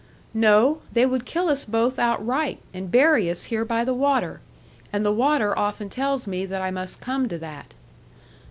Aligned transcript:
'No. 0.33 0.79
They 0.91 1.05
would 1.05 1.27
kill 1.27 1.47
us 1.47 1.63
both 1.63 1.99
outright, 1.99 2.59
and 2.73 2.89
bury 2.89 3.29
us 3.29 3.43
here 3.43 3.63
by 3.63 3.85
the 3.85 3.93
water; 3.93 4.41
and 4.91 5.05
the 5.05 5.13
water 5.13 5.55
often 5.55 5.89
tells 5.91 6.25
me 6.25 6.43
that 6.47 6.59
I 6.63 6.71
must 6.71 7.01
come 7.01 7.29
to 7.29 7.37
that.' 7.37 7.75